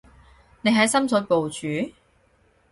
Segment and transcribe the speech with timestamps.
[0.63, 1.47] 你喺深水埗
[1.87, 1.93] 住？